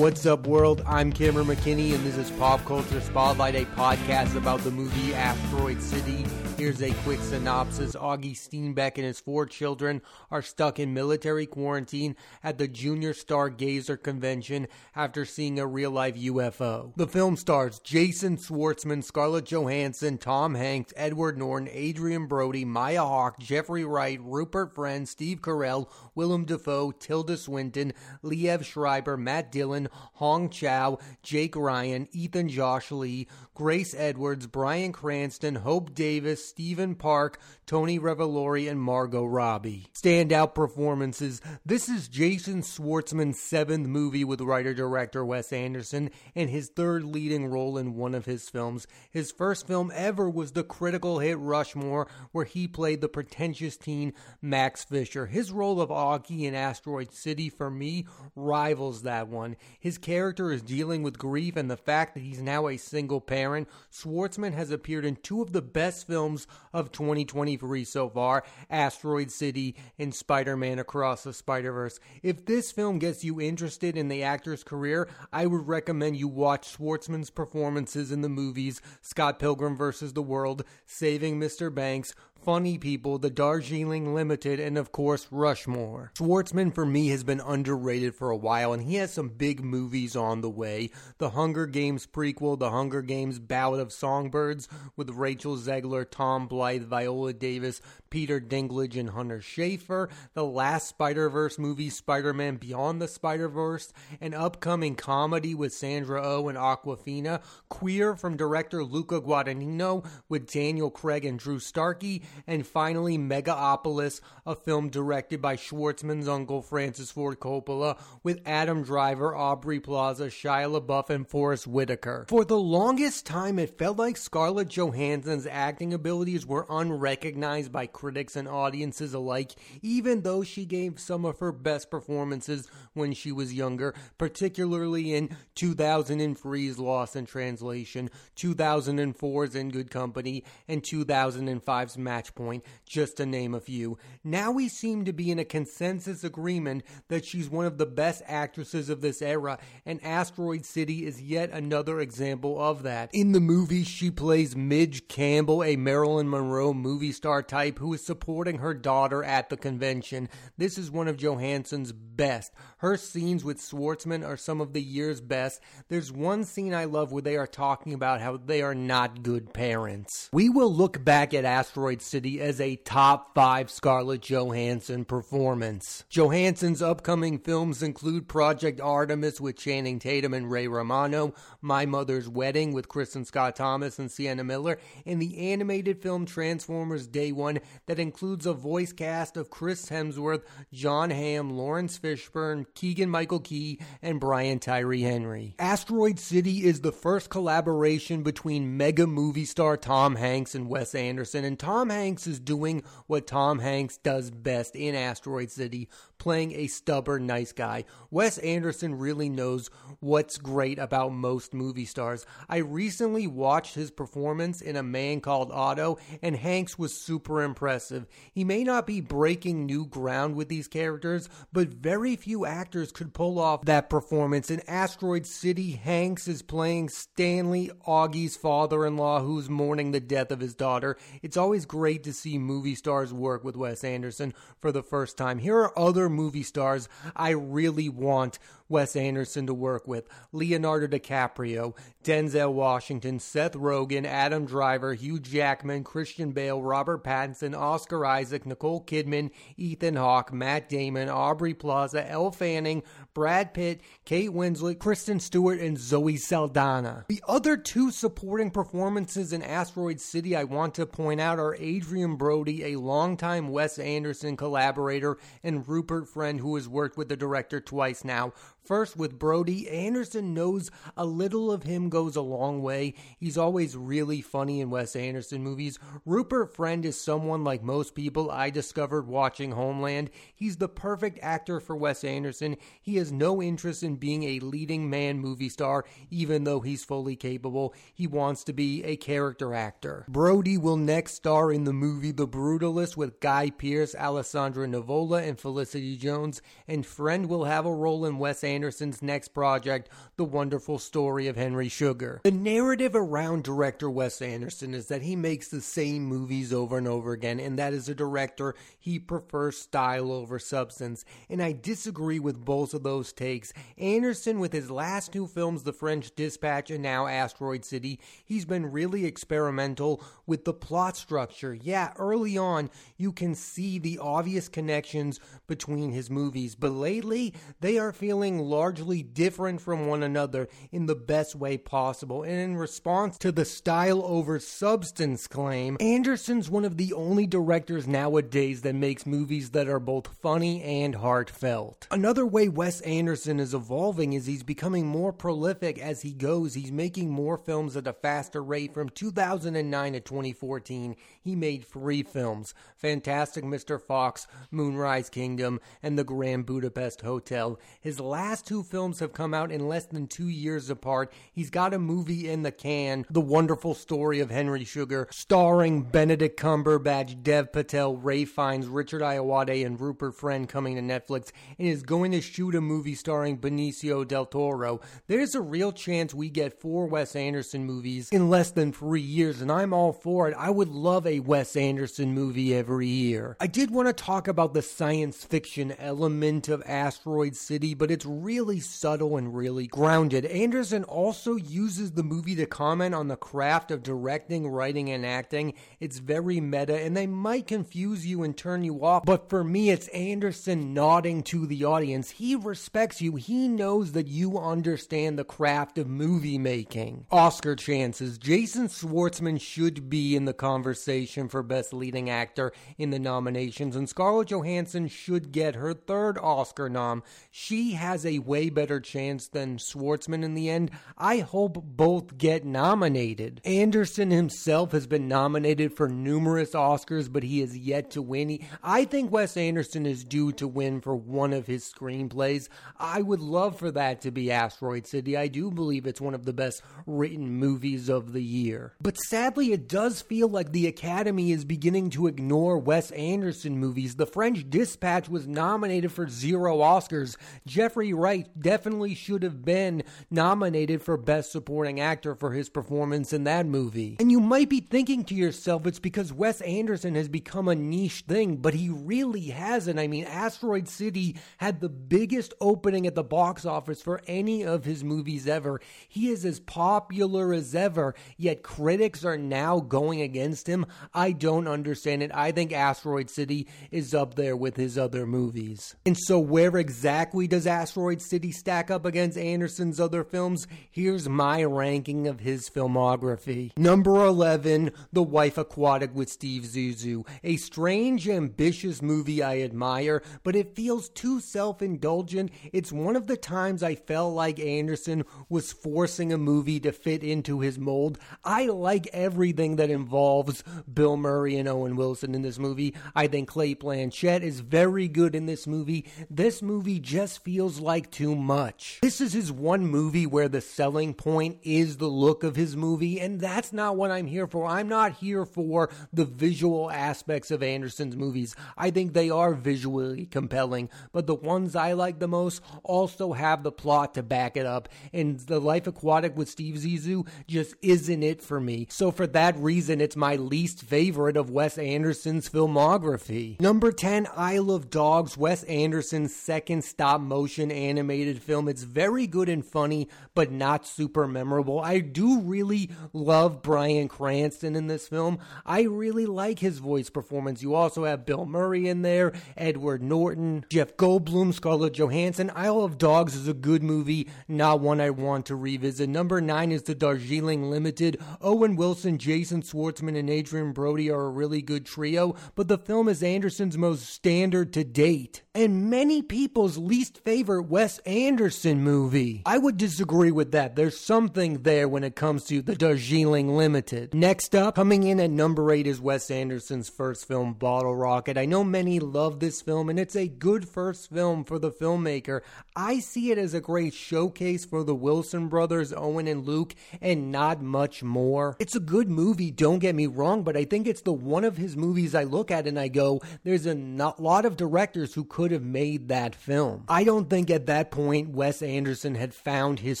[0.00, 0.82] What's up, world?
[0.86, 5.82] I'm Cameron McKinney, and this is Pop Culture Spotlight, a podcast about the movie Asteroid
[5.82, 6.24] City.
[6.60, 7.96] Here's a quick synopsis.
[7.96, 14.00] Augie Steenbeck and his four children are stuck in military quarantine at the Junior Stargazer
[14.00, 16.92] Convention after seeing a real life UFO.
[16.96, 23.38] The film stars Jason Schwartzman, Scarlett Johansson, Tom Hanks, Edward Norton, Adrien Brody, Maya Hawke,
[23.38, 30.50] Jeffrey Wright, Rupert Friend, Steve Carell, Willem Dafoe, Tilda Swinton, Liev Schreiber, Matt Dillon, Hong
[30.50, 33.28] Chau, Jake Ryan, Ethan Josh Lee,
[33.60, 39.88] Grace Edwards, Bryan Cranston, Hope Davis, Stephen Park, Tony Revolori, and Margot Robbie.
[39.92, 41.42] Standout performances.
[41.66, 47.76] This is Jason Schwartzman's seventh movie with writer-director Wes Anderson and his third leading role
[47.76, 48.86] in one of his films.
[49.10, 54.14] His first film ever was the critical hit Rushmore, where he played the pretentious teen
[54.40, 55.26] Max Fisher.
[55.26, 59.56] His role of Augie in Asteroid City, for me, rivals that one.
[59.78, 63.49] His character is dealing with grief and the fact that he's now a single parent.
[63.92, 69.76] Schwartzman has appeared in two of the best films of 2023 so far Asteroid City
[69.98, 72.00] and Spider Man Across the Spider Verse.
[72.22, 76.76] If this film gets you interested in the actor's career, I would recommend you watch
[76.76, 80.12] Schwartzman's performances in the movies Scott Pilgrim vs.
[80.12, 81.74] the World, Saving Mr.
[81.74, 86.10] Banks, Funny People, The Darjeeling Limited, and of course Rushmore.
[86.14, 90.16] Schwartzman for me has been underrated for a while and he has some big movies
[90.16, 90.90] on the way.
[91.18, 96.84] The Hunger Games prequel, The Hunger Games Ballad of Songbirds with Rachel Zegler, Tom Blyth,
[96.84, 100.08] Viola Davis, Peter Dinklage, and Hunter Schafer.
[100.34, 106.58] The last Spider-Verse movie, Spider-Man Beyond the Spider-Verse, an upcoming comedy with Sandra Oh and
[106.58, 107.42] Awkwafina.
[107.68, 114.54] Queer from director Luca Guadagnino with Daniel Craig and Drew Starkey, and finally Megapolis, a
[114.54, 121.10] film directed by Schwartzman's uncle Francis Ford Coppola with Adam Driver, Aubrey Plaza, Shia LaBeouf,
[121.10, 122.26] and Forest Whitaker.
[122.28, 128.36] For the longest time, it felt like Scarlett Johansson's acting abilities were unrecognized by critics
[128.36, 129.52] and audiences alike,
[129.82, 135.36] even though she gave some of her best performances when she was younger, particularly in
[135.56, 143.54] 2003's Lost in Translation, 2004's In Good Company, and 2005's Match Point, just to name
[143.54, 143.96] a few.
[144.22, 148.22] Now we seem to be in a consensus agreement that she's one of the best
[148.26, 153.10] actresses of this era, and Asteroid City is yet another example of that.
[153.12, 158.04] In the movie, she plays Midge Campbell, a Marilyn Monroe movie star type who is
[158.04, 160.28] supporting her daughter at the convention.
[160.58, 162.52] This is one of Johansson's best.
[162.78, 165.60] Her scenes with Schwartzman are some of the year's best.
[165.88, 169.52] There's one scene I love where they are talking about how they are not good
[169.52, 170.28] parents.
[170.32, 176.04] We will look back at Asteroid City as a top five Scarlett Johansson performance.
[176.08, 182.72] Johansson's upcoming films include Project Artemis with Channing Tatum and Ray Romano, My Mother's Wedding
[182.72, 188.00] with Kristin Scott Thomas and Sienna Miller, and the animated film Transformers Day One that
[188.00, 190.42] includes a voice cast of Chris Hemsworth,
[190.72, 195.54] Jon Hamm, Laurence Fishburne, Keegan Michael Key, and Brian Tyree Henry.
[195.60, 201.44] Asteroid City is the first collaboration between mega movie star Tom Hanks and Wes Anderson,
[201.44, 206.66] and Tom Hanks is doing what Tom Hanks does best in Asteroid City, playing a
[206.66, 207.84] stubborn nice guy.
[208.10, 209.68] Wes Anderson really knows
[210.00, 212.24] what's great about most movie stars.
[212.48, 218.06] I recently watched his performance in A Man Called Otto, and Hanks was super impressive.
[218.32, 223.12] He may not be breaking new ground with these characters, but very few actors could
[223.12, 224.50] pull off that performance.
[224.50, 230.30] In Asteroid City, Hanks is playing Stanley Augie's father in law who's mourning the death
[230.30, 230.96] of his daughter.
[231.22, 235.38] It's always great to see movie stars work with Wes Anderson for the first time.
[235.38, 238.38] Here are other movie stars I really want
[238.70, 245.84] Wes Anderson to work with Leonardo DiCaprio, Denzel Washington, Seth Rogen, Adam Driver, Hugh Jackman,
[245.84, 252.30] Christian Bale, Robert Pattinson, Oscar Isaac, Nicole Kidman, Ethan Hawke, Matt Damon, Aubrey Plaza, Elle
[252.30, 252.82] Fanning,
[253.12, 257.04] Brad Pitt, Kate Winslet, Kristen Stewart, and Zoe Saldana.
[257.08, 262.16] The other two supporting performances in Asteroid City I want to point out are Adrien
[262.16, 267.60] Brody, a longtime Wes Anderson collaborator, and Rupert Friend, who has worked with the director
[267.60, 268.32] twice now.
[268.64, 272.94] First, with Brody, Anderson knows a little of him goes a long way.
[273.18, 275.78] He's always really funny in Wes Anderson movies.
[276.04, 280.10] Rupert Friend is someone like most people I discovered watching Homeland.
[280.34, 282.56] He's the perfect actor for Wes Anderson.
[282.80, 287.16] He has no interest in being a leading man movie star, even though he's fully
[287.16, 287.74] capable.
[287.94, 290.04] He wants to be a character actor.
[290.08, 295.38] Brody will next star in the movie The Brutalist with Guy Pearce, Alessandro Nivola, and
[295.38, 300.78] Felicity Jones, and Friend will have a role in Wes Anderson's next project, The Wonderful
[300.78, 302.20] Story of Henry Sugar.
[302.24, 306.88] The narrative around director Wes Anderson is that he makes the same movies over and
[306.88, 311.04] over again, and that as a director, he prefers style over substance.
[311.28, 313.52] And I disagree with both of those takes.
[313.78, 318.72] Anderson, with his last two films, The French Dispatch and now Asteroid City, he's been
[318.72, 321.54] really experimental with the plot structure.
[321.54, 327.78] Yeah, early on, you can see the obvious connections between his movies, but lately, they
[327.78, 332.22] are feeling largely different from one another in the best way possible.
[332.22, 337.86] And in response to the style over substance claim, Anderson's one of the only directors
[337.86, 341.86] nowadays that makes movies that are both funny and heartfelt.
[341.90, 346.54] Another way Wes Anderson is evolving is he's becoming more prolific as he goes.
[346.54, 348.72] He's making more films at a faster rate.
[348.72, 353.80] From 2009 to 2014, he made three films Fantastic Mr.
[353.80, 357.58] Fox, Moonrise Kingdom, and The Grand Budapest Hotel.
[357.80, 361.12] His last two films have come out in less than two years apart.
[361.32, 366.38] He's got a movie in the can, The Wonderful Story of Henry Sugar, starring Benedict
[366.38, 371.82] Cumberbatch, Dev Patel, Ralph Fiennes, Richard Ayoade, and Rupert Friend coming to Netflix, and is
[371.82, 374.80] going to shoot a movie starring Benicio del Toro.
[375.08, 379.40] There's a real chance we get four Wes Anderson movies in less than three years,
[379.40, 380.36] and I'm all for it.
[380.38, 383.36] I would love a Wes Anderson movie every year.
[383.40, 388.06] I did want to talk about the science fiction element of Asteroid City, but it's
[388.22, 390.24] really subtle and really grounded.
[390.26, 395.54] Anderson also uses the movie to comment on the craft of directing, writing, and acting.
[395.80, 399.70] It's very meta, and they might confuse you and turn you off, but for me,
[399.70, 402.10] it's Anderson nodding to the audience.
[402.10, 407.06] He respects you, he knows that you understand the craft of movie making.
[407.10, 412.98] Oscar chances Jason Schwartzman should be in the conversation for Best Leading Actor in the
[412.98, 417.02] nominations, and Scarlett Johansson should get her third Oscar nom.
[417.30, 420.70] She has a way better chance than Schwartzman in the end.
[420.98, 423.40] I hope both get nominated.
[423.44, 428.28] Anderson himself has been nominated for numerous Oscars, but he has yet to win.
[428.28, 432.48] He, I think Wes Anderson is due to win for one of his screenplays.
[432.78, 435.16] I would love for that to be Asteroid City.
[435.16, 438.74] I do believe it's one of the best written movies of the year.
[438.80, 443.96] But sadly, it does feel like the Academy is beginning to ignore Wes Anderson movies.
[443.96, 447.16] The French Dispatch was nominated for zero Oscars.
[447.46, 453.24] Jeffrey Wright definitely should have been nominated for Best Supporting Actor for his performance in
[453.24, 453.96] that movie.
[454.00, 458.04] And you might be thinking to yourself, it's because Wes Anderson has become a niche
[458.08, 459.78] thing, but he really hasn't.
[459.78, 464.64] I mean, Asteroid City had the biggest opening at the box office for any of
[464.64, 465.60] his movies ever.
[465.88, 470.66] He is as popular as ever, yet critics are now going against him.
[470.94, 472.10] I don't understand it.
[472.14, 475.74] I think Asteroid City is up there with his other movies.
[475.84, 480.46] And so, where exactly does Asteroid City stack up against Anderson's other films?
[480.70, 483.50] Here's my ranking of his filmography.
[483.56, 487.06] Number 11, The Life Aquatic with Steve Zissou.
[487.24, 492.30] A strange, ambitious movie I admire, but it feels too self indulgent.
[492.52, 497.02] It's one of the times I felt like Anderson was forcing a movie to fit
[497.02, 497.98] into his mold.
[498.22, 502.74] I like everything that involves Bill Murray and Owen Wilson in this movie.
[502.94, 505.86] I think Cate Blanchett is very good in this movie.
[506.10, 508.78] This movie just feels like too much.
[508.82, 513.00] This is his one movie where the selling point is the look of his movie,
[513.00, 514.46] and that's not what I'm here for.
[514.46, 518.34] I'm not here for the visual aspects of Anderson's movies.
[518.56, 523.42] I think they are visually compelling, but the ones I like the most also have
[523.42, 528.02] the plot to back it up, and The Life Aquatic with Steve Zissou just isn't
[528.02, 528.66] it for me.
[528.70, 533.40] So for that reason, it's my least favorite of Wes Anderson's filmography.
[533.40, 538.48] Number 10, Isle of Dogs, Wes Anderson's second stop motion animated film.
[538.48, 541.60] It's very good and funny, but not super memorable.
[541.60, 545.18] I do really love Bryan Cranston in this film.
[545.44, 547.42] I really like his voice performance.
[547.42, 552.30] You also have Bill Murray in there, Edward Norton, Jeff Goldblum, Scarlett Johansson.
[552.34, 555.88] Isle of Dogs is a good movie, not one I want to revisit.
[555.88, 558.00] Number 9 is The Darjeeling Limited.
[558.20, 562.88] Owen Wilson, Jason Schwartzman, and Adrien Brody are a really good trio, but the film
[562.88, 565.22] is Anderson's most standard to date.
[565.34, 569.22] And many people's least favorite Wes Anderson movie.
[569.26, 570.54] I would disagree with that.
[570.54, 573.92] There's something there when it comes to The Darjeeling Limited.
[573.92, 578.16] Next up, coming in at number 8 is Wes Anderson's first film, Bottle Rocket.
[578.16, 582.20] I know many love this film, and it's a good first film for the filmmaker.
[582.54, 587.10] I see it as a great showcase for the Wilson brothers, Owen and Luke, and
[587.10, 588.36] not much more.
[588.38, 591.36] It's a good movie, don't get me wrong, but I think it's the one of
[591.36, 593.54] his movies I look at and I go, there's a
[593.98, 596.62] lot of directors who could have made that film.
[596.68, 599.80] I don't think at at that point Wes Anderson had found his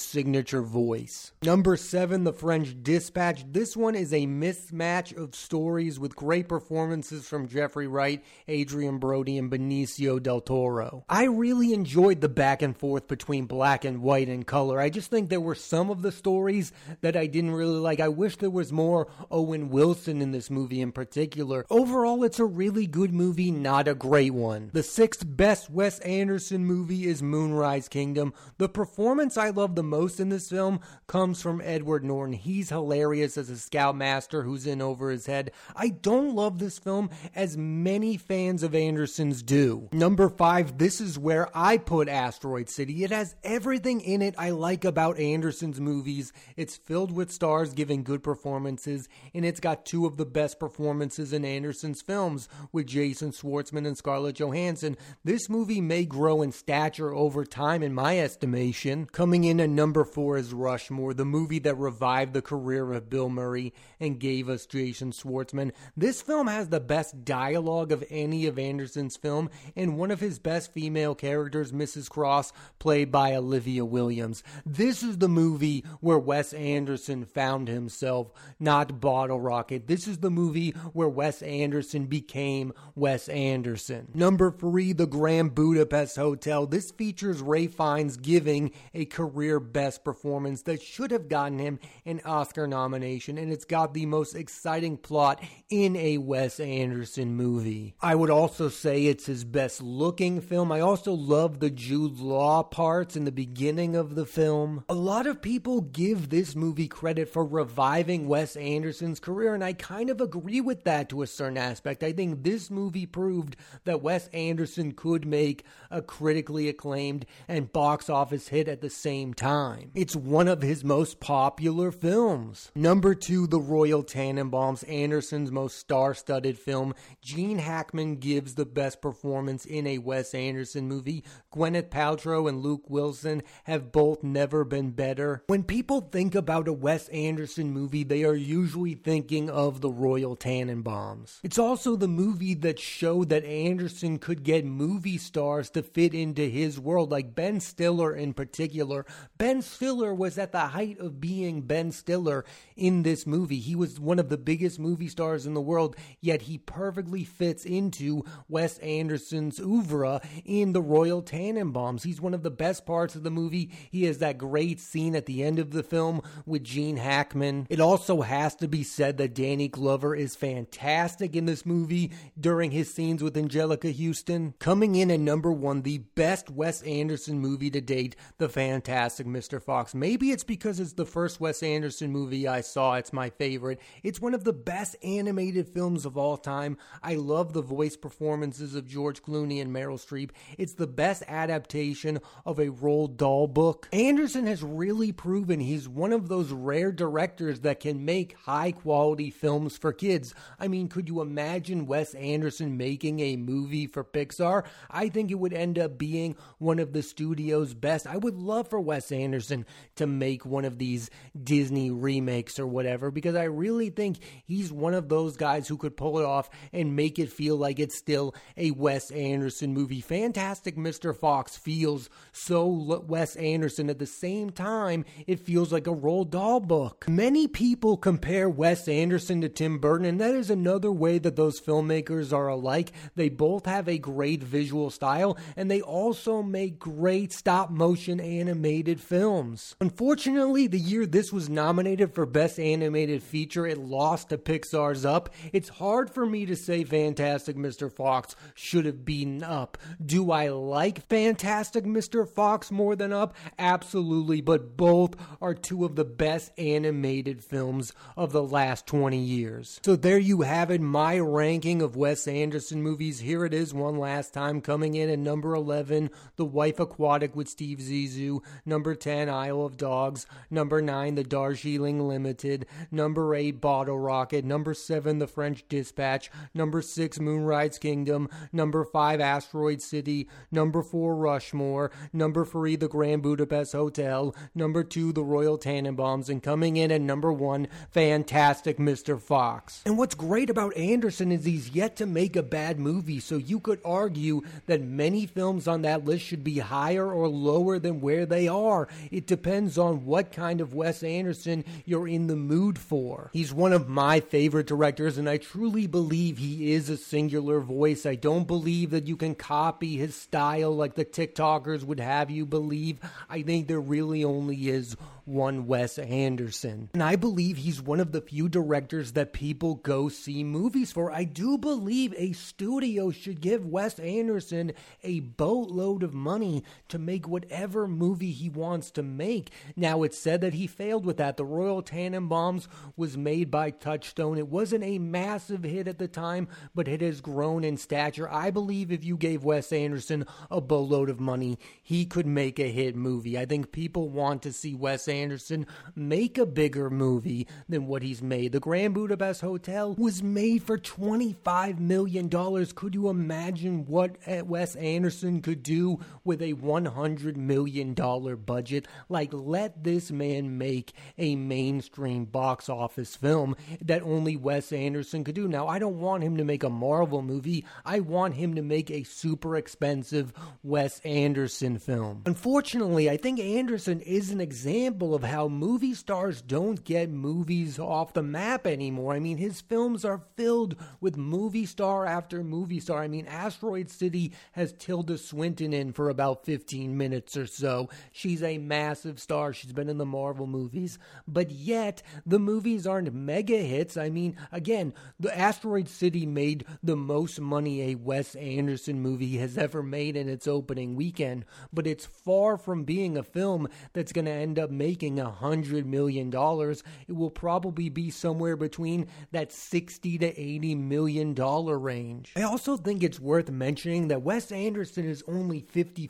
[0.00, 1.32] signature voice.
[1.42, 3.44] Number seven, The French Dispatch.
[3.52, 9.36] This one is a mismatch of stories with great performances from Jeffrey Wright, Adrien Brody,
[9.36, 11.04] and Benicio del Toro.
[11.06, 14.80] I really enjoyed the back and forth between black and white and color.
[14.80, 18.00] I just think there were some of the stories that I didn't really like.
[18.00, 21.66] I wish there was more Owen Wilson in this movie in particular.
[21.68, 24.70] Overall, it's a really good movie, not a great one.
[24.72, 28.32] The sixth best Wes Anderson movie is Moonrise Kingdom.
[28.58, 32.34] The performance I love the most in this film comes from Edward Norton.
[32.34, 35.50] He's hilarious as a scoutmaster who's in over his head.
[35.74, 39.88] I don't love this film as many fans of Anderson's do.
[39.92, 43.04] Number five, this is where I put Asteroid City.
[43.04, 46.32] It has everything in it I like about Anderson's movies.
[46.56, 51.32] It's filled with stars giving good performances, and it's got two of the best performances
[51.32, 54.96] in Anderson's films with Jason Schwartzman and Scarlett Johansson.
[55.24, 59.06] This movie may grow in stature over time, in my estimation.
[59.06, 63.28] Coming in at number four is Rushmore, the movie that revived the career of Bill
[63.28, 65.72] Murray and gave us Jason Schwartzman.
[65.96, 70.38] This film has the best dialogue of any of Anderson's film, and one of his
[70.38, 72.08] best female characters, Mrs.
[72.10, 74.42] Cross, played by Olivia Williams.
[74.66, 79.86] This is the movie where Wes Anderson found himself, not Bottle Rocket.
[79.86, 84.08] This is the movie where Wes Anderson became Wes Anderson.
[84.14, 86.66] Number three, The Grand Budapest Hotel.
[86.66, 92.20] This features Ralph Fiennes giving a career best performance that should have gotten him an
[92.24, 97.94] Oscar nomination, and it's got the most exciting plot in a Wes Anderson movie.
[98.00, 100.72] I would also say it's his best looking film.
[100.72, 104.84] I also love the Jude Law parts in the beginning of the film.
[104.88, 109.74] A lot of people give this movie credit for reviving Wes Anderson's career, and I
[109.74, 112.02] kind of agree with that to a certain aspect.
[112.02, 118.08] I think this movie proved that Wes Anderson could make a critically acclaimed and box
[118.08, 119.90] office hit at the same time.
[119.94, 122.70] It's one of his most popular films.
[122.74, 126.94] Number two, The Royal Tenenbaums, Anderson's most star studded film.
[127.22, 131.24] Gene Hackman gives the best performance in a Wes Anderson movie.
[131.52, 135.42] Gwyneth Paltrow and Luke Wilson have both never been better.
[135.46, 140.36] When people think about a Wes Anderson movie, they are usually thinking of The Royal
[140.36, 141.38] Tenenbaums.
[141.42, 146.42] It's also the movie that showed that Anderson could get movie stars to fit into
[146.48, 149.04] his world, like Ben Stiller in particular.
[149.38, 152.44] Ben Stiller was at the height of being Ben Stiller
[152.76, 153.58] in this movie.
[153.58, 157.64] He was one of the biggest movie stars in the world, yet he perfectly fits
[157.64, 162.04] into Wes Anderson's oeuvre in The Royal Tenenbaums.
[162.04, 163.70] He's one of the best parts of the movie.
[163.90, 167.66] He has that great scene at the end of the film with Gene Hackman.
[167.68, 172.70] It also has to be said that Danny Glover is fantastic in this movie during
[172.70, 174.54] his scenes with Anjelica Huston.
[174.58, 179.62] Coming in at number one, the best Wes Anderson movie to date, The Fantastic Mr.
[179.62, 179.94] Fox.
[179.94, 182.94] Maybe it's because it's the first Wes Anderson movie I saw.
[182.94, 183.80] It's my favorite.
[184.02, 186.76] It's one of the best animated films of all time.
[187.02, 190.30] I love the voice performances of George Clooney and Meryl Streep.
[190.58, 193.88] It's the best adaptation of a Roald Dahl book.
[193.92, 199.30] Anderson has really proven he's one of those rare directors that can make high quality
[199.30, 200.34] films for kids.
[200.58, 204.64] I mean, could you imagine Wes Anderson making a movie for Pixar?
[204.90, 208.06] I think it would end up being one of the studio's best.
[208.06, 211.10] I would love for Wes Anderson to make one of these
[211.42, 215.96] Disney remakes or whatever because I really think he's one of those guys who could
[215.96, 220.00] pull it off and make it feel like it's still a Wes Anderson movie.
[220.00, 221.16] Fantastic Mr.
[221.16, 222.66] Fox feels so
[223.06, 227.06] Wes Anderson at the same time it feels like a Roald Dahl book.
[227.08, 231.60] Many people compare Wes Anderson to Tim Burton and that is another way that those
[231.60, 232.92] filmmakers are alike.
[233.14, 239.00] They both have a great visual style and they also make great stop motion animated
[239.00, 239.74] films.
[239.80, 245.30] Unfortunately, the year this was nominated for Best Animated Feature, it lost to Pixar's Up.
[245.52, 247.92] It's hard for me to say Fantastic Mr.
[247.92, 249.78] Fox should have beaten Up.
[250.04, 252.28] Do I like Fantastic Mr.
[252.28, 253.34] Fox more than Up?
[253.58, 259.80] Absolutely, but both are two of the best animated films of the last 20 years.
[259.84, 263.20] So there you have it, my ranking of Wes Anderson movies.
[263.20, 267.48] Here it is one last time, coming in at number 11, The Life Aquatic with
[267.48, 268.42] Steve Zissou.
[268.66, 270.26] Number 10, Isle of Dogs.
[270.50, 272.66] Number 9, The Darjeeling Limited.
[272.90, 274.44] Number 8, Bottle Rocket.
[274.44, 276.30] Number 7, The French Dispatch.
[276.52, 278.28] Number 6, Moonrise Kingdom.
[278.52, 280.28] Number 5, Asteroid City.
[280.52, 281.90] Number 4, Rushmore.
[282.12, 284.36] Number 3, The Grand Budapest Hotel.
[284.54, 286.28] Number 2, The Royal Tenenbaums.
[286.28, 289.18] And coming in at number 1, Fantastic Mr.
[289.18, 289.80] Fox.
[289.86, 293.60] And what's great about Anderson is he's yet to make a bad movie, so you
[293.60, 298.00] could argue that many films on that list should be be higher or lower than
[298.00, 298.88] where they are.
[299.12, 303.30] It depends on what kind of Wes Anderson you're in the mood for.
[303.32, 308.04] He's one of my favorite directors, and I truly believe he is a singular voice.
[308.04, 312.46] I don't believe that you can copy his style like the TikTokers would have you
[312.46, 312.98] believe.
[313.28, 316.90] I think there really only is one Wes Anderson.
[316.92, 321.12] And I believe he's one of the few directors that people go see movies for.
[321.12, 324.72] I do believe a studio should give Wes Anderson
[325.04, 326.39] a boatload of money
[326.88, 329.50] to make whatever movie he wants to make.
[329.76, 331.36] Now, it's said that he failed with that.
[331.36, 332.66] The Royal Tenenbaums
[332.96, 334.38] was made by Touchstone.
[334.38, 338.30] It wasn't a massive hit at the time, but it has grown in stature.
[338.30, 342.70] I believe if you gave Wes Anderson a boatload of money, he could make a
[342.70, 343.38] hit movie.
[343.38, 348.22] I think people want to see Wes Anderson make a bigger movie than what he's
[348.22, 348.52] made.
[348.52, 352.28] The Grand Budapest Hotel was made for $25 million.
[352.28, 356.00] Could you imagine what uh, Wes Anderson could do
[356.30, 358.86] with a $100 million budget?
[359.08, 365.34] Like, let this man make a mainstream box office film that only Wes Anderson could
[365.34, 365.48] do.
[365.48, 367.64] Now, I don't want him to make a Marvel movie.
[367.84, 370.32] I want him to make a super expensive
[370.62, 372.22] Wes Anderson film.
[372.26, 378.12] Unfortunately, I think Anderson is an example of how movie stars don't get movies off
[378.12, 379.14] the map anymore.
[379.14, 383.02] I mean, his films are filled with movie star after movie star.
[383.02, 387.88] I mean, Asteroid City has Tilda Swinton in for about 15 minutes or so.
[388.12, 389.52] She's a massive star.
[389.52, 393.96] She's been in the Marvel movies, but yet the movies aren't mega hits.
[393.96, 399.56] I mean, again, the Asteroid City made the most money a Wes Anderson movie has
[399.58, 404.24] ever made in its opening weekend, but it's far from being a film that's going
[404.24, 409.52] to end up making a hundred million dollars, it will probably be somewhere between that
[409.52, 412.32] 60 to 80 million dollar range.
[412.36, 415.60] I also think it's worth mentioning that Wes Anderson is only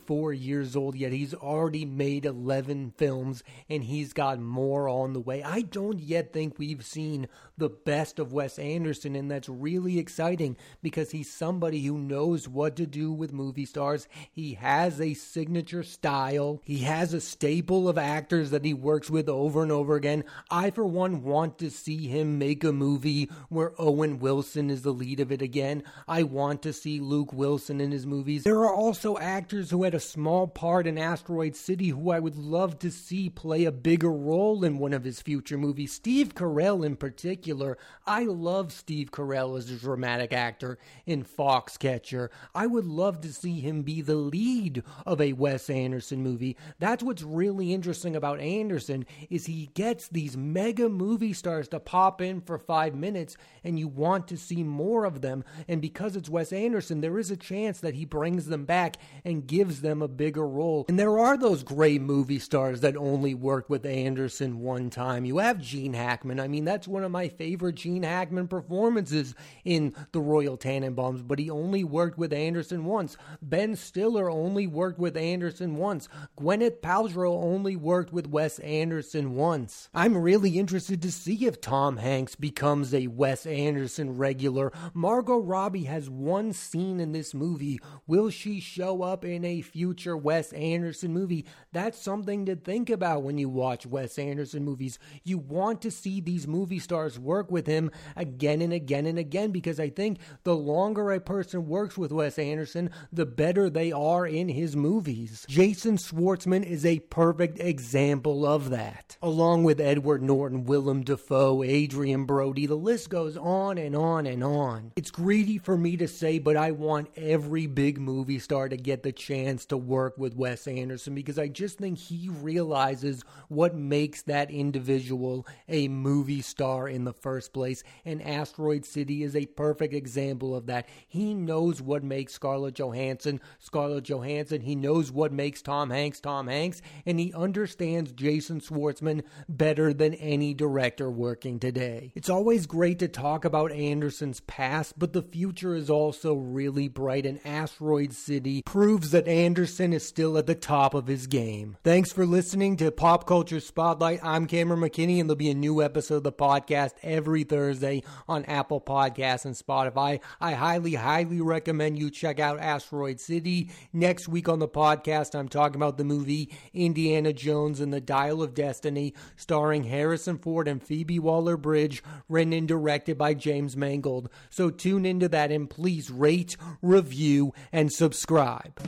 [0.01, 5.19] 54 years old, yet he's already made 11 films and he's got more on the
[5.19, 5.43] way.
[5.43, 7.27] I don't yet think we've seen
[7.57, 12.75] the best of Wes Anderson, and that's really exciting because he's somebody who knows what
[12.77, 14.07] to do with movie stars.
[14.31, 19.29] He has a signature style, he has a staple of actors that he works with
[19.29, 20.23] over and over again.
[20.49, 24.91] I, for one, want to see him make a movie where Owen Wilson is the
[24.91, 25.83] lead of it again.
[26.07, 28.43] I want to see Luke Wilson in his movies.
[28.43, 32.35] There are also actors who had a small part in Asteroid City who I would
[32.35, 35.93] love to see play a bigger role in one of his future movies.
[35.93, 37.77] Steve Carell, in particular.
[38.05, 42.29] I love Steve Carell as a dramatic actor in Foxcatcher.
[42.53, 46.57] I would love to see him be the lead of a Wes Anderson movie.
[46.79, 52.21] That's what's really interesting about Anderson is he gets these mega movie stars to pop
[52.21, 55.43] in for five minutes and you want to see more of them.
[55.67, 59.47] And because it's Wes Anderson, there is a chance that he brings them back and
[59.47, 60.85] gives them a bigger role.
[60.89, 65.23] And there are those great movie stars that only worked with Anderson one time.
[65.23, 66.41] You have Gene Hackman.
[66.41, 71.39] I mean, that's one of my favorite Gene Hackman performances in The Royal Tenenbaums, but
[71.39, 73.15] he only worked with Anderson once.
[73.41, 76.09] Ben Stiller only worked with Anderson once.
[76.37, 79.89] Gwyneth Paltrow only worked with Wes Anderson once.
[79.93, 84.73] I'm really interested to see if Tom Hanks becomes a Wes Anderson regular.
[84.93, 87.79] Margot Robbie has one scene in this movie.
[88.07, 91.45] Will she show up in a future Wes Anderson movie?
[91.71, 94.99] That's something to think about when you watch Wes Anderson movies.
[95.23, 99.51] You want to see these movie stars work with him again and again and again
[99.51, 104.25] because I think the longer a person works with Wes Anderson, the better they are
[104.25, 105.45] in his movies.
[105.47, 109.17] Jason Schwartzman is a perfect example of that.
[109.21, 114.43] Along with Edward Norton, Willem Dafoe, Adrien Brody, the list goes on and on and
[114.43, 114.91] on.
[114.95, 119.03] It's greedy for me to say, but I want every big movie star to get
[119.03, 124.21] the chance to work with Wes Anderson because I just think he realizes what makes
[124.23, 127.83] that individual a movie star in the first place.
[128.05, 130.87] And Asteroid City is a perfect example of that.
[131.07, 134.61] He knows what makes Scarlett Johansson Scarlett Johansson.
[134.61, 136.81] He knows what makes Tom Hanks Tom Hanks.
[137.05, 142.11] And he understands Jason Schwartzman better than any director working today.
[142.15, 147.25] It's always great to talk about Anderson's past, but the future is also really bright,
[147.25, 151.75] and Asteroid City proves that Anderson is still at the top of his game.
[151.83, 154.19] Thanks for listening to Pop Culture Spotlight.
[154.21, 158.45] I'm Cameron McKinney, and there'll be a new episode of the podcast every Thursday on
[158.45, 160.21] Apple Podcasts and Spotify.
[160.39, 163.71] I highly, highly recommend you check out Asteroid City.
[163.91, 168.43] Next week on the podcast, I'm talking about the movie Indiana Jones and the Dial
[168.43, 174.29] of Destiny, starring Harrison Ford and Phoebe Waller Bridge, written and directed by James Mangold.
[174.51, 178.79] So tune into that and please rate, review, and subscribe.